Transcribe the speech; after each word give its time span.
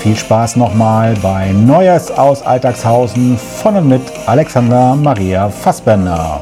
viel 0.00 0.16
Spaß 0.16 0.56
nochmal 0.56 1.14
bei 1.20 1.52
Neues 1.52 2.10
aus 2.10 2.40
Alltagshausen 2.40 3.36
von 3.36 3.76
und 3.76 3.88
mit 3.88 4.00
Alexander 4.24 4.96
Maria 4.96 5.50
Fassbender. 5.50 6.40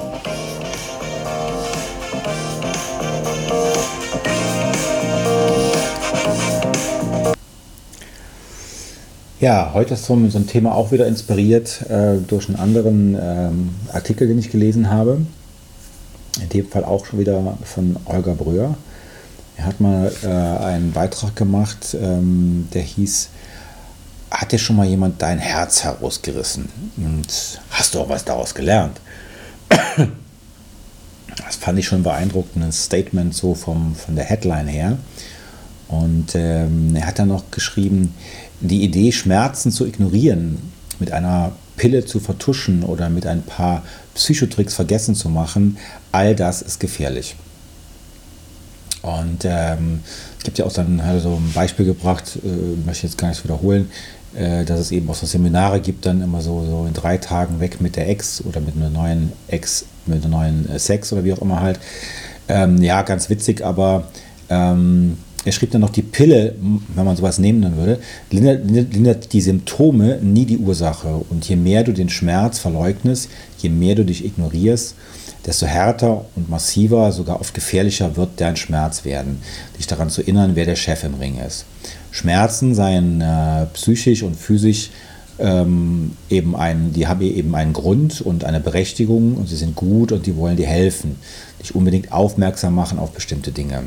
Ja, 9.40 9.72
heute 9.74 9.94
ist 9.94 10.04
so 10.04 10.14
ein 10.14 10.46
Thema 10.46 10.76
auch 10.76 10.92
wieder 10.92 11.08
inspiriert 11.08 11.84
äh, 11.90 12.18
durch 12.18 12.48
einen 12.48 12.60
anderen 12.60 13.18
ähm, 13.20 13.70
Artikel, 13.92 14.28
den 14.28 14.38
ich 14.38 14.52
gelesen 14.52 14.88
habe. 14.88 15.18
In 16.40 16.48
dem 16.50 16.68
Fall 16.68 16.84
auch 16.84 17.06
schon 17.06 17.18
wieder 17.18 17.58
von 17.64 17.96
Olga 18.04 18.34
Bröhr. 18.34 18.76
Er 19.58 19.66
hat 19.66 19.80
mal 19.80 20.12
äh, 20.22 20.26
einen 20.28 20.92
Beitrag 20.92 21.34
gemacht, 21.34 21.96
ähm, 22.00 22.68
der 22.72 22.82
hieß, 22.82 23.28
hat 24.30 24.52
dir 24.52 24.58
schon 24.58 24.76
mal 24.76 24.86
jemand 24.86 25.20
dein 25.20 25.38
Herz 25.38 25.82
herausgerissen? 25.82 26.68
Und 26.96 27.60
hast 27.70 27.94
du 27.94 28.00
auch 28.00 28.08
was 28.08 28.24
daraus 28.24 28.54
gelernt? 28.54 29.00
Das 31.46 31.54
fand 31.54 31.78
ich 31.78 31.86
schon 31.86 32.02
beeindruckend, 32.02 32.64
ein 32.64 32.72
Statement 32.72 33.32
so 33.32 33.54
vom, 33.54 33.94
von 33.94 34.16
der 34.16 34.24
Headline 34.24 34.66
her. 34.66 34.98
Und 35.86 36.34
ähm, 36.34 36.96
er 36.96 37.06
hat 37.06 37.20
dann 37.20 37.28
noch 37.28 37.50
geschrieben, 37.52 38.12
die 38.60 38.82
Idee, 38.82 39.12
Schmerzen 39.12 39.70
zu 39.70 39.86
ignorieren, 39.86 40.72
mit 40.98 41.12
einer 41.12 41.52
Pille 41.76 42.04
zu 42.04 42.18
vertuschen 42.18 42.82
oder 42.82 43.08
mit 43.08 43.24
ein 43.24 43.42
paar 43.42 43.84
Psychotricks 44.14 44.74
vergessen 44.74 45.14
zu 45.14 45.28
machen, 45.28 45.78
all 46.10 46.34
das 46.34 46.60
ist 46.60 46.80
gefährlich. 46.80 47.36
Und 49.02 49.44
ähm, 49.44 50.00
es 50.38 50.44
gibt 50.44 50.58
ja 50.58 50.64
auch 50.64 50.72
dann 50.72 51.04
halt 51.04 51.22
so 51.22 51.30
ein 51.30 51.52
Beispiel 51.54 51.86
gebracht, 51.86 52.38
äh, 52.44 52.48
möchte 52.84 53.06
ich 53.06 53.12
jetzt 53.12 53.18
gar 53.18 53.28
nicht 53.28 53.44
wiederholen, 53.44 53.90
äh, 54.34 54.64
dass 54.64 54.80
es 54.80 54.90
eben 54.90 55.08
auch 55.08 55.14
so 55.14 55.26
Seminare 55.26 55.80
gibt, 55.80 56.06
dann 56.06 56.20
immer 56.20 56.40
so, 56.40 56.64
so 56.64 56.86
in 56.86 56.94
drei 56.94 57.16
Tagen 57.18 57.60
weg 57.60 57.80
mit 57.80 57.96
der 57.96 58.08
Ex 58.08 58.42
oder 58.44 58.60
mit 58.60 58.76
einer 58.76 58.90
neuen 58.90 59.32
Ex, 59.46 59.86
mit 60.06 60.22
einem 60.22 60.32
neuen 60.32 60.78
Sex 60.78 61.12
oder 61.12 61.24
wie 61.24 61.32
auch 61.32 61.42
immer 61.42 61.60
halt. 61.60 61.78
Ähm, 62.48 62.82
ja, 62.82 63.02
ganz 63.02 63.28
witzig, 63.30 63.64
aber 63.64 64.08
ähm, 64.48 65.18
er 65.44 65.52
schrieb 65.52 65.70
dann 65.70 65.80
noch, 65.80 65.90
die 65.90 66.02
Pille, 66.02 66.54
wenn 66.94 67.04
man 67.04 67.16
sowas 67.16 67.38
nehmen 67.38 67.76
würde, 67.76 68.00
lindert, 68.30 68.64
lindert 68.92 69.32
die 69.32 69.40
Symptome, 69.40 70.18
nie 70.20 70.44
die 70.44 70.58
Ursache. 70.58 71.24
Und 71.30 71.48
je 71.48 71.56
mehr 71.56 71.84
du 71.84 71.92
den 71.92 72.08
Schmerz 72.08 72.58
verleugnest, 72.58 73.30
je 73.58 73.68
mehr 73.68 73.94
du 73.94 74.04
dich 74.04 74.24
ignorierst, 74.24 74.94
desto 75.46 75.66
härter 75.66 76.24
und 76.34 76.50
massiver, 76.50 77.12
sogar 77.12 77.40
oft 77.40 77.54
gefährlicher 77.54 78.16
wird 78.16 78.30
dein 78.36 78.56
Schmerz 78.56 79.04
werden. 79.04 79.40
Dich 79.78 79.86
daran 79.86 80.10
zu 80.10 80.22
erinnern, 80.22 80.52
wer 80.54 80.66
der 80.66 80.76
Chef 80.76 81.04
im 81.04 81.14
Ring 81.14 81.38
ist. 81.38 81.64
Schmerzen 82.10 82.74
seien 82.74 83.20
äh, 83.20 83.66
psychisch 83.74 84.22
und 84.22 84.36
physisch 84.36 84.90
ähm, 85.38 86.12
eben 86.28 86.56
ein, 86.56 86.92
die 86.92 87.06
haben 87.06 87.20
eben 87.22 87.54
einen 87.54 87.72
Grund 87.72 88.20
und 88.20 88.44
eine 88.44 88.60
Berechtigung 88.60 89.36
und 89.36 89.48
sie 89.48 89.56
sind 89.56 89.76
gut 89.76 90.10
und 90.10 90.26
die 90.26 90.36
wollen 90.36 90.56
dir 90.56 90.66
helfen, 90.66 91.16
dich 91.62 91.74
unbedingt 91.74 92.12
aufmerksam 92.12 92.74
machen 92.74 92.98
auf 92.98 93.12
bestimmte 93.12 93.52
Dinge. 93.52 93.84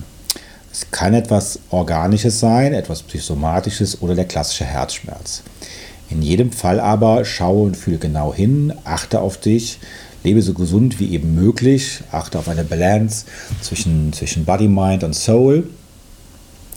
Es 0.72 0.90
kann 0.90 1.14
etwas 1.14 1.60
Organisches 1.70 2.40
sein, 2.40 2.74
etwas 2.74 3.04
Psychosomatisches 3.04 4.02
oder 4.02 4.16
der 4.16 4.26
klassische 4.26 4.64
Herzschmerz. 4.64 5.44
In 6.10 6.22
jedem 6.22 6.52
Fall 6.52 6.80
aber 6.80 7.26
schaue 7.26 7.64
und 7.64 7.78
fühle 7.78 7.98
genau 7.98 8.34
hin, 8.34 8.74
achte 8.86 9.20
auf 9.20 9.38
dich, 9.38 9.80
lebe 10.24 10.42
so 10.42 10.54
gesund 10.54 11.00
wie 11.00 11.14
eben 11.14 11.36
möglich, 11.36 12.02
achte 12.12 12.40
auf 12.40 12.48
eine 12.48 12.64
Balance 12.64 13.26
zwischen, 13.62 14.14
zwischen 14.14 14.46
Body, 14.46 14.68
Mind 14.68 15.04
und 15.04 15.14
Soul. 15.14 15.70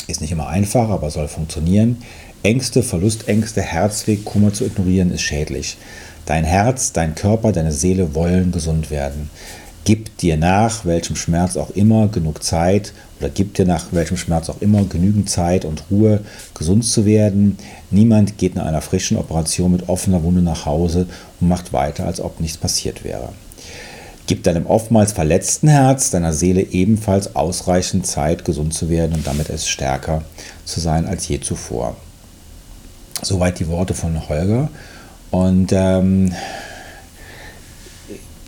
Ist 0.07 0.21
nicht 0.21 0.33
immer 0.33 0.49
einfach, 0.49 0.89
aber 0.89 1.11
soll 1.11 1.29
funktionieren. 1.29 1.99
Ängste, 2.43 2.83
Verlustängste, 2.83 3.63
Herzweg, 3.63 4.25
Kummer 4.25 4.53
zu 4.53 4.65
ignorieren 4.65 5.11
ist 5.11 5.23
schädlich. 5.23 5.79
Dein 6.27 6.45
Herz, 6.45 6.93
dein 6.93 7.15
Körper, 7.15 7.53
deine 7.53 7.73
Seele 7.73 8.15
wollen 8.15 8.51
gesund 8.51 8.91
werden. 8.91 9.31
Gib 9.85 10.17
dir 10.19 10.39
nach 10.39 10.87
welchem 10.87 11.15
Schmerz 11.15 11.59
auch 11.59 11.71
immer 11.71 12.09
genug 12.09 12.43
Zeit 12.43 12.95
oder 13.21 13.29
gib 13.29 13.55
dir 13.55 13.67
nach 13.67 13.87
welchem 13.93 14.17
Schmerz 14.17 14.49
auch 14.49 14.61
immer 14.61 14.83
genügend 14.85 15.29
Zeit 15.29 15.67
und 15.67 15.85
Ruhe, 15.91 16.21
gesund 16.55 16.85
zu 16.85 17.05
werden. 17.05 17.59
Niemand 17.91 18.39
geht 18.39 18.55
nach 18.55 18.65
einer 18.65 18.81
frischen 18.81 19.19
Operation 19.19 19.73
mit 19.73 19.89
offener 19.89 20.23
Wunde 20.23 20.41
nach 20.41 20.65
Hause 20.65 21.07
und 21.41 21.49
macht 21.49 21.75
weiter, 21.75 22.07
als 22.07 22.21
ob 22.21 22.41
nichts 22.41 22.57
passiert 22.57 23.05
wäre. 23.05 23.29
Gib 24.27 24.43
deinem 24.43 24.65
oftmals 24.65 25.13
verletzten 25.13 25.69
Herz, 25.69 26.11
deiner 26.11 26.33
Seele 26.33 26.63
ebenfalls 26.63 27.37
ausreichend 27.37 28.07
Zeit, 28.07 28.47
gesund 28.47 28.73
zu 28.73 28.89
werden 28.89 29.15
und 29.15 29.27
damit 29.27 29.51
es 29.51 29.69
stärker 29.69 30.23
zu 30.65 30.81
sein 30.81 31.07
als 31.07 31.29
je 31.29 31.41
zuvor. 31.41 31.95
Soweit 33.21 33.59
die 33.59 33.69
Worte 33.69 33.93
von 33.93 34.29
Holger. 34.31 34.71
Und 35.31 35.73
ähm, 35.73 36.33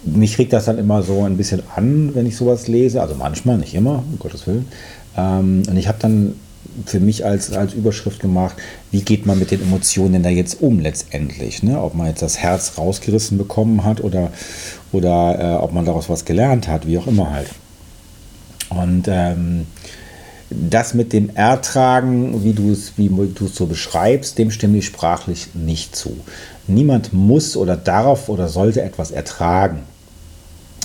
mich 0.07 0.39
regt 0.39 0.53
das 0.53 0.67
dann 0.67 0.79
immer 0.79 1.03
so 1.03 1.25
ein 1.25 1.37
bisschen 1.37 1.63
an, 1.75 2.15
wenn 2.15 2.27
ich 2.27 2.37
sowas 2.37 2.69
lese. 2.69 3.01
Also 3.01 3.15
manchmal, 3.15 3.59
nicht 3.59 3.75
immer, 3.75 4.03
um 4.11 4.19
Gottes 4.19 4.47
Willen. 4.47 4.67
Ähm, 5.17 5.63
und 5.69 5.77
ich 5.77 5.89
habe 5.89 5.99
dann 6.01 6.35
für 6.85 7.01
mich 7.01 7.25
als, 7.25 7.53
als 7.53 7.75
Überschrift 7.75 8.21
gemacht, 8.21 8.57
wie 8.91 9.01
geht 9.01 9.25
man 9.25 9.39
mit 9.39 9.51
den 9.51 9.63
Emotionen 9.63 10.15
denn 10.15 10.23
da 10.23 10.29
jetzt 10.29 10.61
um 10.61 10.81
letztendlich? 10.81 11.63
Ne? 11.63 11.81
Ob 11.81 11.95
man 11.95 12.09
jetzt 12.09 12.23
das 12.23 12.39
Herz 12.39 12.73
rausgerissen 12.77 13.39
bekommen 13.39 13.85
hat 13.85 14.03
oder, 14.03 14.31
oder 14.93 15.39
äh, 15.39 15.63
ob 15.63 15.73
man 15.73 15.85
daraus 15.85 16.09
was 16.09 16.25
gelernt 16.25 16.69
hat, 16.69 16.87
wie 16.87 16.99
auch 16.99 17.07
immer 17.07 17.31
halt. 17.31 17.49
Und 18.69 19.05
ähm, 19.09 19.67
das 20.51 20.95
mit 20.95 21.13
dem 21.13 21.35
Ertragen, 21.35 22.45
wie 22.45 22.53
du 22.53 22.71
es 22.71 22.93
wie 22.97 23.11
so 23.53 23.67
beschreibst, 23.67 24.39
dem 24.39 24.51
stimme 24.51 24.79
ich 24.79 24.87
sprachlich 24.87 25.49
nicht 25.55 25.97
zu. 25.97 26.17
Niemand 26.69 27.13
muss 27.13 27.57
oder 27.57 27.77
darf 27.77 28.29
oder 28.29 28.49
sollte 28.49 28.83
etwas 28.83 29.11
ertragen. 29.11 29.81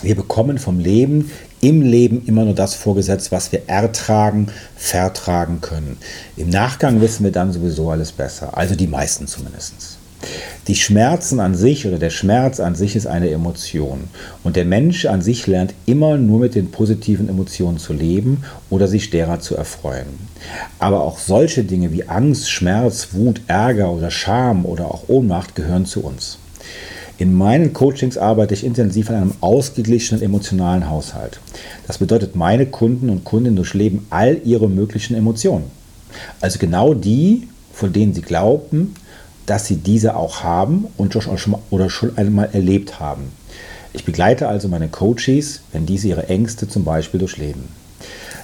Wir 0.02 0.16
bekommen 0.16 0.58
vom 0.58 0.80
Leben 0.80 1.30
im 1.62 1.84
Leben 1.84 2.24
immer 2.26 2.44
nur 2.44 2.56
das 2.56 2.74
vorgesetzt, 2.74 3.32
was 3.32 3.52
wir 3.52 3.62
ertragen, 3.68 4.48
vertragen 4.76 5.62
können. 5.62 5.98
Im 6.38 6.50
Nachgang 6.50 7.02
wissen 7.02 7.24
wir 7.24 7.32
dann 7.32 7.54
sowieso 7.54 7.92
alles 7.92 8.12
besser, 8.12 8.58
also 8.58 8.76
die 8.76 8.88
meisten 8.88 9.28
zumindest. 9.28 10.00
Die 10.68 10.76
Schmerzen 10.76 11.40
an 11.40 11.56
sich 11.56 11.88
oder 11.88 11.98
der 11.98 12.12
Schmerz 12.12 12.60
an 12.60 12.76
sich 12.76 12.96
ist 12.96 13.08
eine 13.08 13.32
Emotion. 13.32 14.06
Und 14.44 14.56
der 14.56 14.66
Mensch 14.66 15.06
an 15.06 15.22
sich 15.22 15.48
lernt 15.48 15.74
immer 15.88 16.18
nur 16.18 16.40
mit 16.40 16.54
den 16.54 16.70
positiven 16.70 17.28
Emotionen 17.28 17.80
zu 17.80 17.94
leben 17.94 18.44
oder 18.70 18.88
sich 18.88 19.10
derer 19.10 19.40
zu 19.40 19.56
erfreuen. 19.56 20.08
Aber 20.78 21.02
auch 21.02 21.18
solche 21.18 21.64
Dinge 21.64 21.92
wie 21.92 22.08
Angst, 22.08 22.52
Schmerz, 22.52 23.10
Wut, 23.14 23.42
Ärger 23.48 23.92
oder 23.92 24.12
Scham 24.12 24.66
oder 24.66 24.86
auch 24.86 25.10
Ohnmacht 25.10 25.56
gehören 25.56 25.88
zu 25.88 26.04
uns. 26.04 26.38
In 27.22 27.36
meinen 27.36 27.72
Coachings 27.72 28.18
arbeite 28.18 28.56
ich 28.56 28.64
intensiv 28.64 29.12
an 29.12 29.16
einem 29.16 29.34
ausgeglichenen 29.42 30.24
emotionalen 30.24 30.90
Haushalt. 30.90 31.40
Das 31.86 32.00
bedeutet, 32.00 32.36
meine 32.36 32.66
Kunden 32.66 33.12
und 33.12 33.26
Kundinnen 33.26 33.58
durchleben 33.58 34.08
all 34.10 34.42
ihre 34.44 34.68
möglichen 34.68 35.14
Emotionen. 35.14 35.66
Also 36.40 36.58
genau 36.58 36.96
die, 36.96 37.48
von 37.74 37.94
denen 37.94 38.16
sie 38.16 38.24
glauben, 38.24 38.96
dass 39.46 39.68
sie 39.68 39.76
diese 39.76 40.16
auch 40.16 40.42
haben 40.42 40.88
und 40.98 41.14
schon, 41.14 41.56
oder 41.70 41.92
schon 41.92 42.18
einmal 42.18 42.50
erlebt 42.54 43.00
haben. 43.00 43.32
Ich 43.94 44.04
begleite 44.04 44.48
also 44.48 44.68
meine 44.68 44.88
Coaches, 44.88 45.62
wenn 45.74 45.86
diese 45.86 46.08
ihre 46.08 46.28
Ängste 46.28 46.68
zum 46.68 46.86
Beispiel 46.86 47.20
durchleben. 47.20 47.66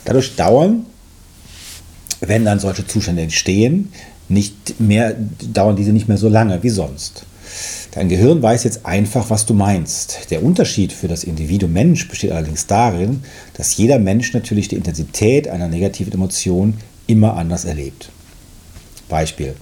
Dadurch 0.06 0.36
dauern, 0.36 0.86
wenn 2.20 2.46
dann 2.46 2.60
solche 2.60 2.86
Zustände 2.86 3.24
entstehen, 3.24 3.92
nicht 4.30 4.80
mehr, 4.80 5.16
dauern 5.52 5.76
diese 5.76 5.94
nicht 5.94 6.08
mehr 6.08 6.18
so 6.18 6.30
lange 6.30 6.62
wie 6.62 6.70
sonst. 6.70 7.26
Dein 7.92 8.10
Gehirn 8.10 8.42
weiß 8.42 8.64
jetzt 8.64 8.86
einfach, 8.86 9.30
was 9.30 9.46
du 9.46 9.54
meinst. 9.54 10.30
Der 10.30 10.44
Unterschied 10.44 10.94
für 10.94 11.08
das 11.08 11.24
Individuum 11.24 11.74
Mensch 11.74 12.08
besteht 12.08 12.32
allerdings 12.32 12.68
darin, 12.68 13.24
dass 13.56 13.78
jeder 13.78 13.98
Mensch 13.98 14.34
natürlich 14.34 14.68
die 14.68 14.76
Intensität 14.76 15.48
einer 15.48 15.68
negativen 15.68 16.14
Emotion 16.14 16.76
immer 17.08 17.36
anders 17.36 17.66
erlebt. 17.66 18.10
Beispiel. 19.10 19.56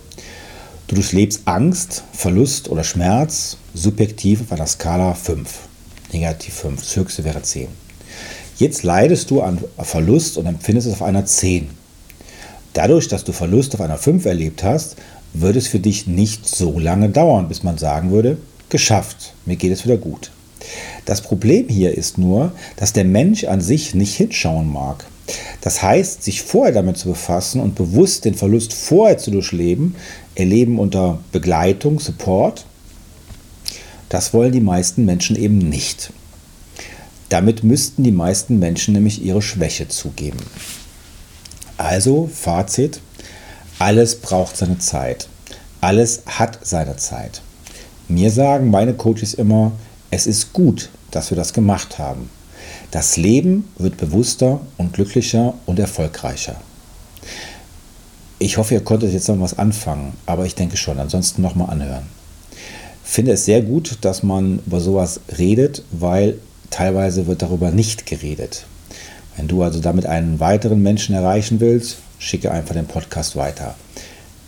Du 0.87 0.95
durchlebst 0.95 1.41
Angst, 1.45 2.03
Verlust 2.11 2.69
oder 2.69 2.83
Schmerz 2.83 3.57
subjektiv 3.73 4.41
auf 4.41 4.51
einer 4.51 4.67
Skala 4.67 5.13
5. 5.13 5.49
Negativ 6.11 6.53
5, 6.55 6.79
das 6.79 6.95
höchste 6.95 7.23
wäre 7.23 7.41
10. 7.41 7.67
Jetzt 8.57 8.83
leidest 8.83 9.31
du 9.31 9.41
an 9.41 9.59
Verlust 9.79 10.37
und 10.37 10.45
empfindest 10.45 10.87
es 10.87 10.93
auf 10.93 11.01
einer 11.01 11.25
10. 11.25 11.69
Dadurch, 12.73 13.07
dass 13.07 13.23
du 13.23 13.31
Verlust 13.31 13.73
auf 13.73 13.81
einer 13.81 13.97
5 13.97 14.25
erlebt 14.25 14.63
hast, 14.63 14.97
würde 15.41 15.59
es 15.59 15.67
für 15.67 15.79
dich 15.79 16.07
nicht 16.07 16.47
so 16.47 16.79
lange 16.79 17.09
dauern, 17.09 17.47
bis 17.47 17.63
man 17.63 17.77
sagen 17.77 18.11
würde, 18.11 18.37
geschafft, 18.69 19.33
mir 19.45 19.55
geht 19.55 19.71
es 19.71 19.85
wieder 19.85 19.97
gut. 19.97 20.31
Das 21.05 21.21
Problem 21.21 21.69
hier 21.69 21.95
ist 21.95 22.17
nur, 22.17 22.51
dass 22.77 22.93
der 22.93 23.05
Mensch 23.05 23.43
an 23.43 23.61
sich 23.61 23.93
nicht 23.93 24.15
hinschauen 24.15 24.71
mag. 24.71 25.05
Das 25.61 25.81
heißt, 25.81 26.23
sich 26.23 26.41
vorher 26.41 26.73
damit 26.73 26.97
zu 26.97 27.09
befassen 27.09 27.61
und 27.61 27.75
bewusst 27.75 28.25
den 28.25 28.35
Verlust 28.35 28.73
vorher 28.73 29.17
zu 29.17 29.31
durchleben, 29.31 29.95
erleben 30.35 30.79
unter 30.79 31.19
Begleitung, 31.31 31.99
Support, 31.99 32.65
das 34.09 34.33
wollen 34.33 34.51
die 34.51 34.61
meisten 34.61 35.05
Menschen 35.05 35.35
eben 35.35 35.57
nicht. 35.57 36.11
Damit 37.29 37.63
müssten 37.63 38.03
die 38.03 38.11
meisten 38.11 38.59
Menschen 38.59 38.93
nämlich 38.93 39.23
ihre 39.23 39.41
Schwäche 39.41 39.87
zugeben. 39.87 40.37
Also, 41.77 42.29
Fazit, 42.31 43.01
alles 43.79 44.15
braucht 44.15 44.57
seine 44.57 44.79
Zeit. 44.79 45.27
Alles 45.81 46.23
hat 46.25 46.59
seine 46.63 46.95
Zeit. 46.97 47.41
Mir 48.07 48.31
sagen 48.31 48.69
meine 48.69 48.93
Coaches 48.93 49.33
immer, 49.33 49.73
es 50.11 50.27
ist 50.27 50.53
gut, 50.53 50.89
dass 51.11 51.29
wir 51.29 51.37
das 51.37 51.53
gemacht 51.53 51.99
haben. 51.99 52.29
Das 52.91 53.17
Leben 53.17 53.67
wird 53.77 53.97
bewusster 53.97 54.61
und 54.77 54.93
glücklicher 54.93 55.53
und 55.65 55.79
erfolgreicher. 55.79 56.55
Ich 58.39 58.57
hoffe, 58.57 58.73
ihr 58.73 58.83
konntet 58.83 59.11
jetzt 59.13 59.27
noch 59.27 59.39
was 59.39 59.57
anfangen, 59.57 60.13
aber 60.25 60.45
ich 60.45 60.55
denke 60.55 60.77
schon, 60.77 60.99
ansonsten 60.99 61.41
nochmal 61.41 61.69
anhören. 61.69 62.05
Finde 63.03 63.33
es 63.33 63.45
sehr 63.45 63.61
gut, 63.61 63.97
dass 64.01 64.23
man 64.23 64.59
über 64.65 64.79
sowas 64.79 65.19
redet, 65.37 65.83
weil 65.91 66.37
teilweise 66.69 67.27
wird 67.27 67.41
darüber 67.41 67.71
nicht 67.71 68.05
geredet. 68.05 68.65
Wenn 69.35 69.47
du 69.47 69.63
also 69.63 69.79
damit 69.79 70.05
einen 70.05 70.39
weiteren 70.39 70.81
Menschen 70.81 71.15
erreichen 71.15 71.59
willst, 71.59 71.97
schicke 72.25 72.51
einfach 72.51 72.73
den 72.73 72.87
Podcast 72.87 73.35
weiter. 73.35 73.75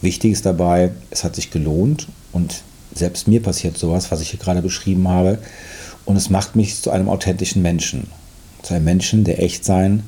Wichtig 0.01 0.31
ist 0.31 0.45
dabei, 0.45 0.91
es 1.11 1.23
hat 1.23 1.35
sich 1.35 1.51
gelohnt 1.51 2.07
und 2.31 2.61
selbst 2.93 3.27
mir 3.27 3.41
passiert 3.41 3.77
sowas, 3.77 4.11
was 4.11 4.21
ich 4.21 4.31
hier 4.31 4.39
gerade 4.39 4.61
beschrieben 4.61 5.07
habe. 5.07 5.37
Und 6.05 6.15
es 6.15 6.29
macht 6.29 6.55
mich 6.55 6.81
zu 6.81 6.89
einem 6.89 7.09
authentischen 7.09 7.61
Menschen. 7.61 8.07
Zu 8.63 8.73
einem 8.73 8.85
Menschen, 8.85 9.23
der 9.23 9.43
echt 9.43 9.65
sein, 9.65 10.03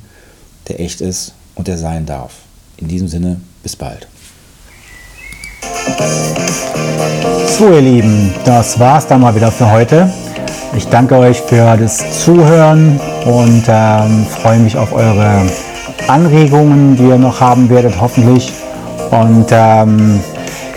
der 0.68 0.80
echt 0.80 1.02
ist 1.02 1.34
und 1.56 1.68
der 1.68 1.78
sein 1.78 2.06
darf. 2.06 2.34
In 2.78 2.88
diesem 2.88 3.08
Sinne, 3.08 3.40
bis 3.62 3.76
bald. 3.76 4.08
So 7.58 7.72
ihr 7.72 7.82
Lieben, 7.82 8.34
das 8.46 8.80
war's 8.80 9.06
dann 9.08 9.22
mal 9.22 9.36
wieder 9.36 9.52
für 9.52 9.70
heute. 9.70 10.12
Ich 10.76 10.86
danke 10.86 11.18
euch 11.18 11.42
für 11.42 11.76
das 11.78 12.24
Zuhören 12.24 13.00
und 13.26 13.64
ähm, 13.68 14.26
freue 14.26 14.60
mich 14.60 14.78
auf 14.78 14.94
eure 14.94 15.46
Anregungen, 16.10 16.96
die 16.96 17.04
ihr 17.04 17.20
noch 17.20 17.40
haben 17.40 17.70
werdet, 17.70 18.02
hoffentlich. 18.02 18.52
Und 19.12 19.46
ähm, 19.52 20.20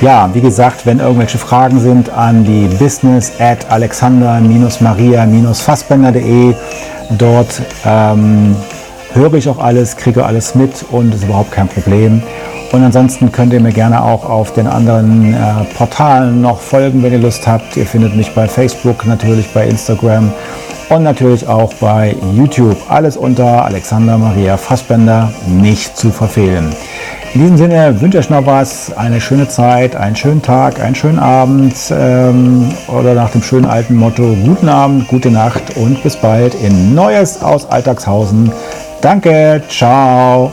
ja, 0.02 0.28
wie 0.32 0.42
gesagt, 0.42 0.84
wenn 0.84 0.98
irgendwelche 0.98 1.38
Fragen 1.38 1.80
sind 1.80 2.10
an 2.10 2.44
die 2.44 2.68
business 2.78 3.32
at 3.38 3.70
alexander-maria-fassbender.de. 3.70 6.54
Dort 7.18 7.62
ähm, 7.84 8.56
höre 9.14 9.34
ich 9.34 9.48
auch 9.48 9.58
alles, 9.58 9.96
kriege 9.96 10.24
alles 10.24 10.54
mit 10.54 10.84
und 10.90 11.14
ist 11.14 11.24
überhaupt 11.24 11.52
kein 11.52 11.68
Problem. 11.68 12.22
Und 12.72 12.82
ansonsten 12.82 13.30
könnt 13.32 13.52
ihr 13.52 13.60
mir 13.60 13.72
gerne 13.72 14.02
auch 14.02 14.28
auf 14.28 14.54
den 14.54 14.66
anderen 14.66 15.34
äh, 15.34 15.64
Portalen 15.76 16.40
noch 16.40 16.60
folgen, 16.60 17.02
wenn 17.02 17.12
ihr 17.12 17.18
Lust 17.18 17.46
habt. 17.46 17.76
Ihr 17.76 17.84
findet 17.86 18.16
mich 18.16 18.34
bei 18.34 18.48
Facebook, 18.48 19.06
natürlich 19.06 19.52
bei 19.52 19.66
Instagram 19.66 20.32
und 20.92 21.04
natürlich 21.04 21.46
auch 21.48 21.72
bei 21.74 22.14
YouTube. 22.34 22.76
Alles 22.88 23.16
unter 23.16 23.64
Alexander 23.64 24.18
Maria 24.18 24.56
Fassbender 24.56 25.32
nicht 25.46 25.96
zu 25.96 26.10
verfehlen. 26.10 26.72
In 27.34 27.40
diesem 27.40 27.56
Sinne 27.56 28.00
wünsche 28.00 28.18
ich 28.18 28.28
noch 28.28 28.44
was, 28.44 28.94
eine 28.94 29.20
schöne 29.20 29.48
Zeit, 29.48 29.96
einen 29.96 30.16
schönen 30.16 30.42
Tag, 30.42 30.80
einen 30.80 30.94
schönen 30.94 31.18
Abend 31.18 31.74
ähm, 31.90 32.74
oder 32.88 33.14
nach 33.14 33.30
dem 33.30 33.42
schönen 33.42 33.64
alten 33.64 33.96
Motto 33.96 34.36
guten 34.44 34.68
Abend, 34.68 35.08
gute 35.08 35.30
Nacht 35.30 35.76
und 35.76 36.02
bis 36.02 36.16
bald 36.16 36.54
in 36.54 36.94
Neues 36.94 37.42
aus 37.42 37.70
Alltagshausen. 37.70 38.52
Danke, 39.00 39.62
ciao. 39.68 40.52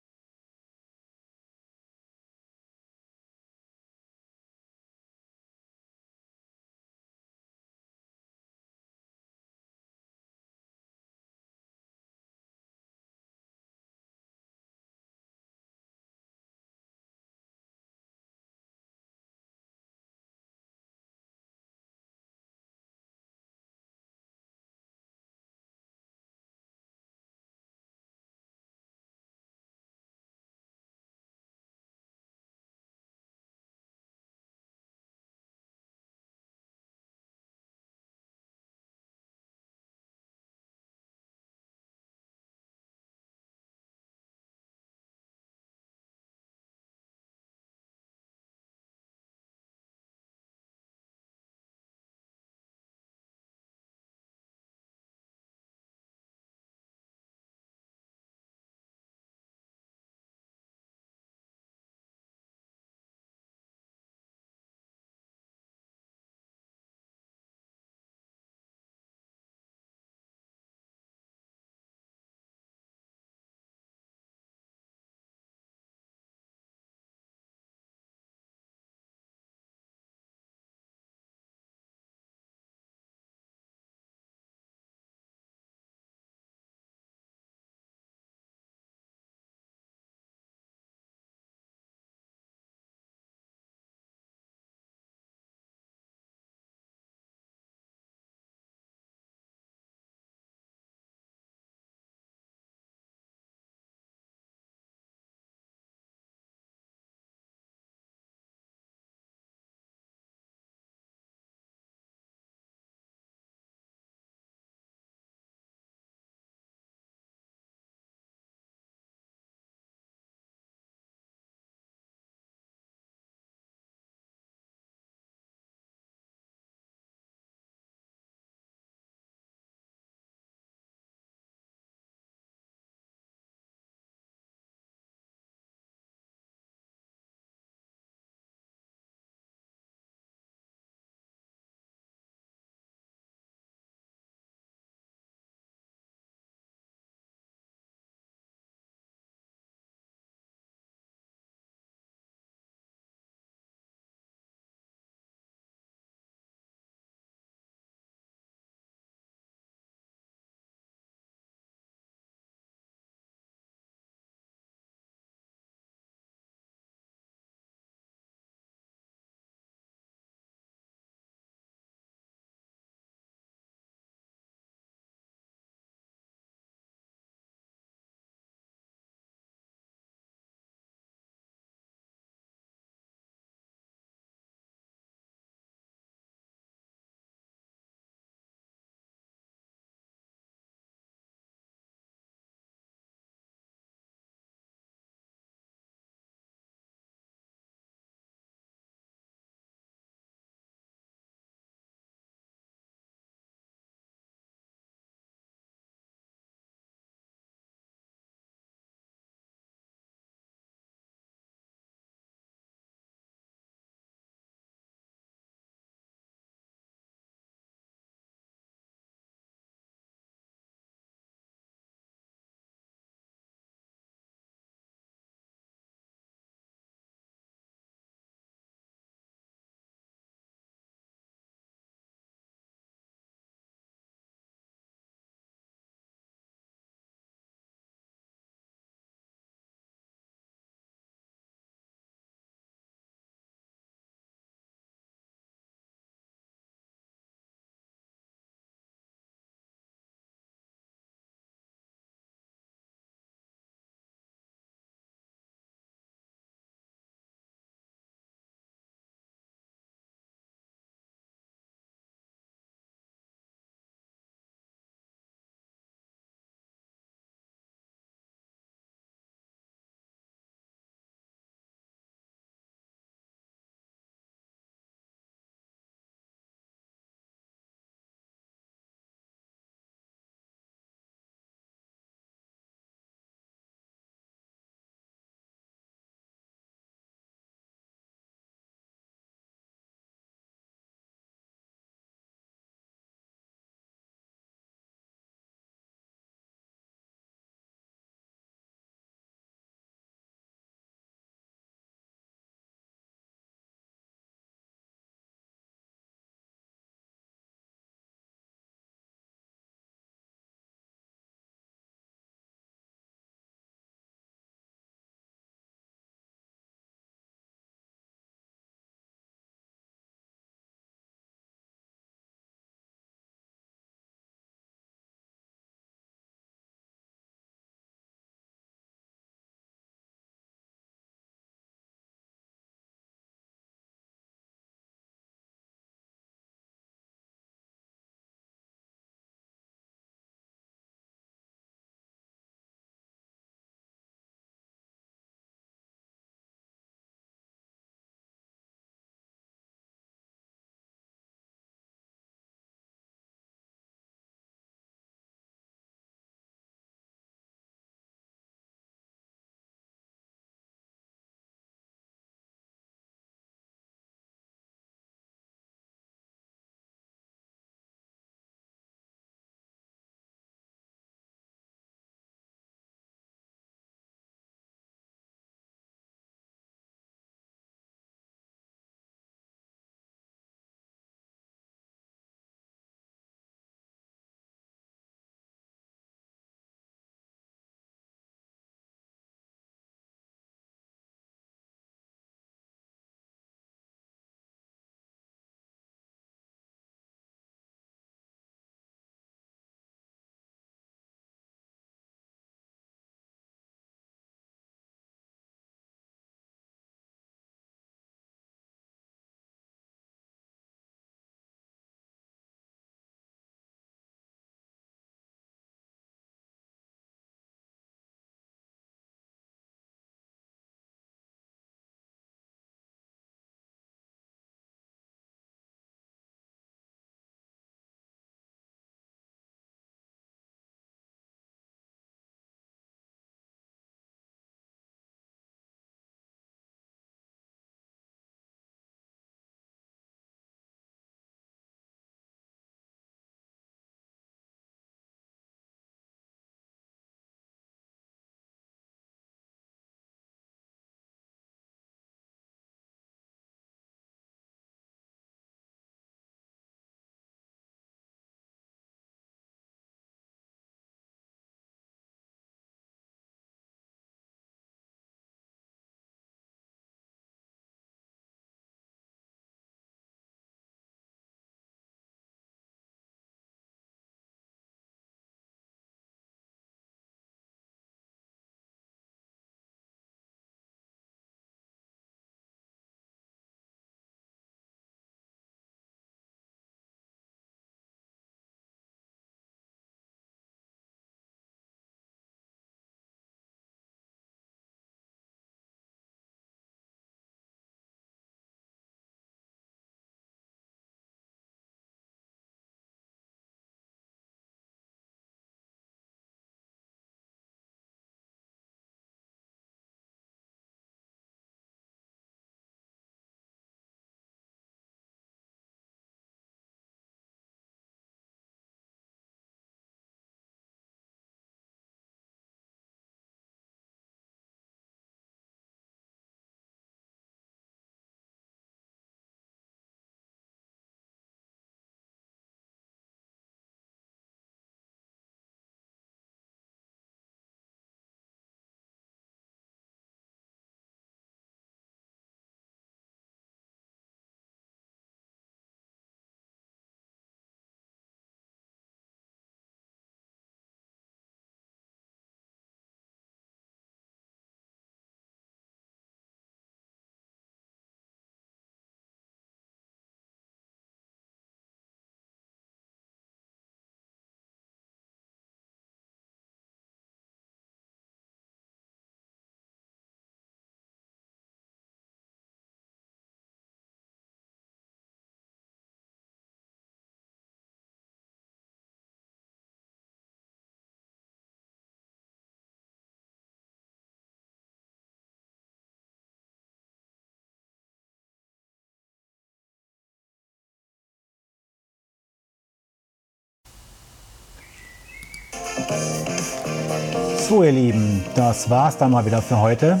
So 597.48 597.62
ihr 597.62 597.72
Lieben, 597.72 598.24
das 598.34 598.68
war's 598.70 598.96
dann 598.96 599.10
mal 599.10 599.26
wieder 599.26 599.42
für 599.42 599.60
heute. 599.60 600.00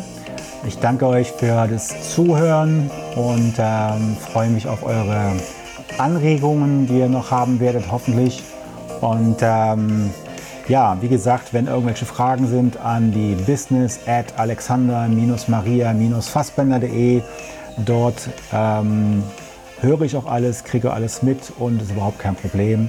Ich 0.66 0.78
danke 0.78 1.06
euch 1.06 1.30
für 1.30 1.68
das 1.68 2.14
Zuhören 2.14 2.90
und 3.16 3.56
ähm, 3.58 4.16
freue 4.16 4.48
mich 4.48 4.66
auf 4.66 4.82
eure 4.82 5.32
Anregungen, 5.98 6.86
die 6.86 7.00
ihr 7.00 7.10
noch 7.10 7.30
haben 7.30 7.60
werdet, 7.60 7.92
hoffentlich. 7.92 8.42
Und 9.02 9.36
ähm, 9.42 10.08
ja, 10.68 10.96
wie 11.02 11.08
gesagt, 11.08 11.52
wenn 11.52 11.66
irgendwelche 11.66 12.06
Fragen 12.06 12.48
sind 12.48 12.78
an 12.78 13.12
die 13.12 13.34
business 13.34 14.00
at 14.06 14.38
alexander-maria-fassbender.de. 14.38 17.20
Dort 17.84 18.30
ähm, 18.54 19.22
höre 19.82 20.00
ich 20.00 20.16
auch 20.16 20.26
alles, 20.26 20.64
kriege 20.64 20.94
alles 20.94 21.22
mit 21.22 21.52
und 21.58 21.82
ist 21.82 21.90
überhaupt 21.90 22.20
kein 22.20 22.36
Problem. 22.36 22.88